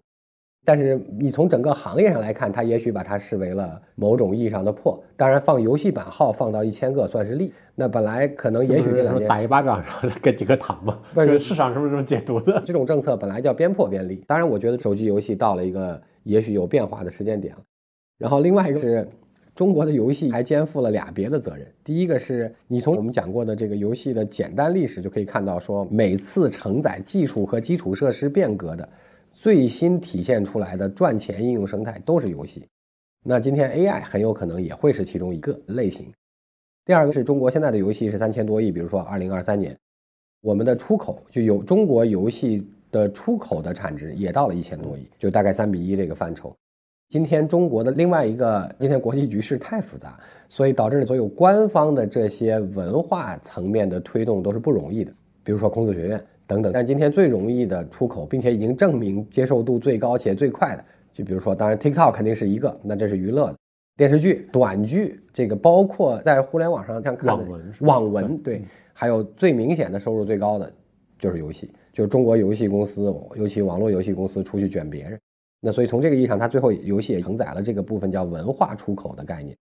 [0.68, 5.02] 但是你从整个行业上来看，它也许把它视为了某种意义上的破。
[5.16, 7.50] 当然，放游戏版号放到一千个算是利。
[7.74, 11.00] 那本来可能也许这两年打一巴掌，然后给几个糖嘛？
[11.14, 12.62] 不是市场是不是这么解读的？
[12.66, 14.22] 这种政策本来叫边破边利。
[14.26, 17.62] 当然，我觉得手机游戏到了一个也许有变化的时间点了。
[18.18, 19.08] 然后另外一个是
[19.54, 21.66] 中国的游戏还肩负了俩别的责任。
[21.82, 28.86] 第一个是你从我们讲过的这个游戏的简单历史就可以看到，说每次承载技术和基础设施变革的。
[29.40, 32.66] 最新体现出来的赚钱应用生态都是游戏，
[33.24, 36.12] 那今天 AI 很有可能也会是其中一个类型。
[36.84, 39.78] 第二个是中国现在的游戏是三千多亿，比如说二零二三年，
[40.40, 46.52] 我们的出口就有中国游戏的出口的产值也到了一千多亿，就大概三比一这个范畴。
[47.08, 55.12] 今天中国的另外一个，今天国际局势太复杂，所以导致所有官方的这些文化层面的推动都是不容易的。
[55.44, 56.72] 比如说孔子学院等等。
[56.72, 63.56] 但今天最容易的出口，并且已经证明接受度最高且最快的，就比如说，当然 TikTok 肯定是一个，那这是娱乐的
[63.96, 70.72] 电视剧、短剧，这个包括在互联网上看看网文，网文对，还有最明显的收入最高的
[71.18, 75.20] 就是游戏，就是中国游戏公司，尤其网络游戏公司出去卷别人。
[75.60, 79.56] 那所以从这个意义上，它最后游戏也承载了这个部分叫文化出口的概念，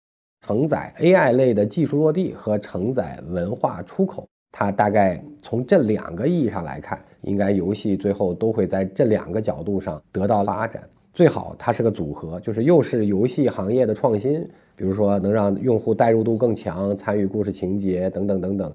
[0.46, 4.28] 承载 AI 类的技术落地和承载文化出口。
[4.58, 10.82] 它大概从这两个意义上来看，应该游戏最后都会在这两个角度上得到发展。
[11.12, 14.42] 最好它是个组合，就是又是游戏行业的创新，
[14.74, 18.74] 比如说能让用户代入度更强，参与故事情节等等等等，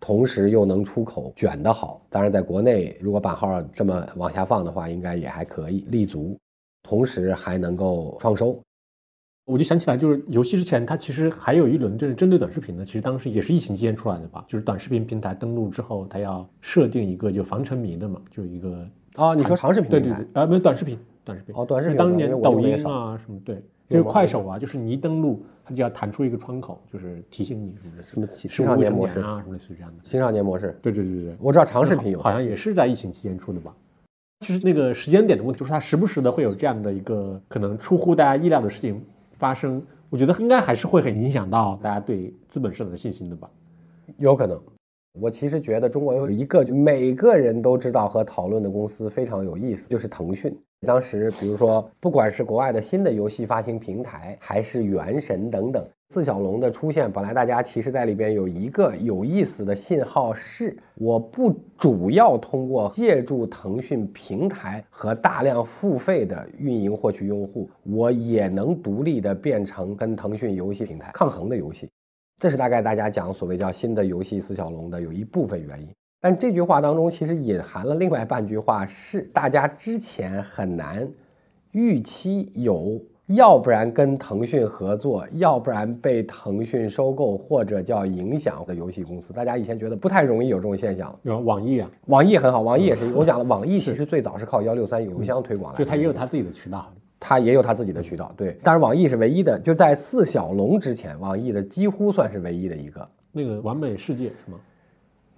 [0.00, 2.04] 同时又能出口卷得好。
[2.10, 6.36] 当然，在国内如果版号这么往下放的话，应该也还可以立足。
[6.82, 8.60] 同时还能够创收，
[9.46, 14.44] 我就想起来，就是游戏之前它其实还有一轮，就是针对短视频的，其实当时也是疫情期间出来的吧？
[14.48, 33.74] 就是短视频平台登录之后，它要设定一个就防沉迷的嘛，就是一个啊，你说长视频对对对啊，没有短视频，短视频哦，短视频当年抖音啊什么对，就是快手啊，就是你一登录，它就要弹出一个窗口，就是提醒你什么的，什么青少年模式啊，什么类似于这样的青少年模式，对对对对，我知道长视频有，好像也是在疫情期间出的吧。
[34.40, 39.02] 其实那个时间点的问题，就是它时不时的会有这样的一个可能出乎大家意料的事情
[39.44, 39.84] 发生。
[40.08, 43.50] 我觉得应该还是会很影响到大家对资本市场的信心的吧。
[44.16, 44.58] 有可能。
[45.20, 50.56] 我其实觉得中国有一个每个人都知道和讨论的公司非常有意思，就是腾讯。
[50.86, 55.86] 当时比如说，不管是国外的新的游戏发行平台，还是原神等等。
[56.14, 71.90] 四小龙的出现，本来大家其实在里边有一个有意思的信号是，我不主要通过借助腾讯平台和大量付费的运营获取用户，我也能独立的变成跟腾讯游戏平台抗衡的游戏。
[72.40, 75.88] 这是大概大家讲所谓叫新的游戏四小龙的有一部分原因。
[76.20, 81.10] 但这句话当中其实隐含了另外半句话，是大家之前很难
[81.72, 83.02] 预期有。
[83.28, 91.18] 要不然跟腾讯合作，要不然被腾讯收购或者叫影响的游戏公司，大家以前觉得不太容易有这种现象。
[91.22, 93.10] 有网易啊，网易很好，网易也是。
[93.14, 98.30] 我讲了，网易其实最早是靠幺六三邮箱推广的，就它也有它自己的渠道，它也有它自己的渠道。
[98.36, 103.08] 对，但是网易是唯一的，就在四小龙之前，网易的几乎算是唯一的一个。
[103.32, 104.58] 那个完美世界是吗？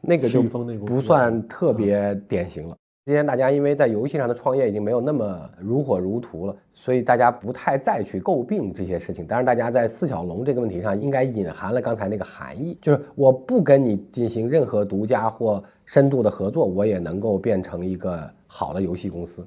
[0.01, 2.77] 那个就不算特别典型了。
[3.07, 9.25] 今天大家因为在游戏上的创业已经没有那么如火如荼了，所以大家不太再去诟病这些事情。
[9.25, 19.47] 当然，大家在四小龙这个问题上应该隐含了刚才那个含义，就是我不跟你进行任何独家或深度的合作，我也能够变成一个好的游戏公司，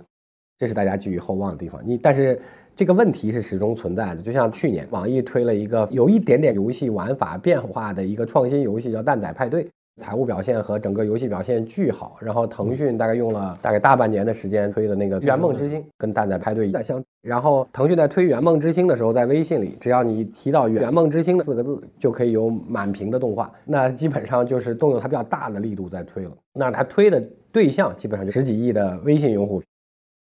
[0.58, 1.82] 这是大家寄予厚望的地方。
[1.86, 2.42] 你但是
[2.74, 9.68] 这个问题是始终存在的，就像去年网易推了一个有一点点游戏玩法变化的一个创新游戏，叫蛋仔派对。
[10.00, 17.04] 财务表现和整个游戏表现巨好，然后腾讯大概用了大概大半年的时间推的那个《圆梦之星》，跟蛋仔派对有相。
[17.22, 23.52] 然后腾讯在推《圆梦之星》的时候，在微信里，只要你提到“圆梦之星”的四个字，就可以有满屏的动画。
[23.66, 26.32] 那基本上就是动用它比较大的力度在推了。
[26.54, 27.22] 那它推的
[27.52, 29.62] 对象基本上就十几亿的微信用户。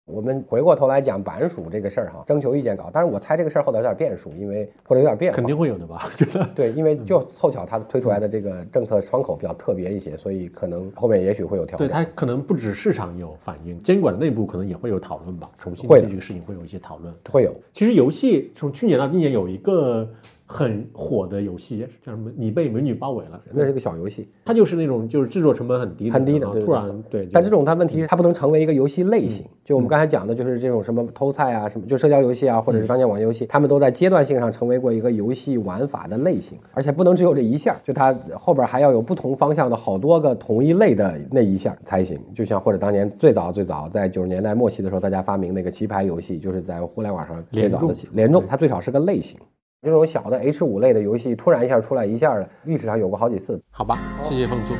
[0.06, 2.90] 我们回过头来讲版署这个事儿哈，征求意见稿。
[2.92, 6.02] 但是我猜这个事儿后头有点变数，因为或者有点变化，肯定会有的吧？
[6.04, 11.86] 我觉得 对，因为就凑巧它推出来的这个政策窗口比较特别一些，所以可能后面也许会有调整。
[11.86, 17.14] 对它可能不止市场有反应，监管内部可能也会有讨论吧，重新对这个事情会有一些讨论。
[17.30, 17.54] 会有。
[17.72, 20.08] 其实游戏从去年到今年有一个。
[20.46, 22.30] 很火的游戏叫什么？
[22.36, 27.26] 你被美女包围了，那是个小游戏，它就是那种就是制作成本很低很低的，突然对。
[27.32, 29.46] 但这种它问题是它不能成为一个游戏类型。
[29.64, 42.20] 就我们刚才讲的，就是这种什么偷菜啊，什么就社交游戏啊，或者是当年网游戏，他们都在阶段性上成为过一个游戏玩法的类型，而且不能只有这一项，就它后边还要有不同方向的好多个同一类的那一项才行。
[42.34, 49.38] 就像或者当年最早最早在九十年代末期的时候，大家发明那个棋牌游戏，就是在互联网上最早的联众，它最少是个类型。
[49.82, 53.60] 这种小的 H 五类的游戏，突然一下出来一下的，历史上有过好几次。
[53.72, 54.76] 好吧，谢谢凤苏，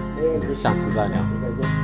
[0.54, 1.16] 下次再聊。
[1.42, 1.81] 再见。